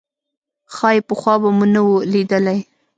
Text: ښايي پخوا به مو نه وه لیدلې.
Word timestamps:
ښايي 0.75 1.01
پخوا 1.07 1.35
به 1.41 1.49
مو 1.57 1.65
نه 1.73 1.81
وه 1.87 1.97
لیدلې. 2.11 2.57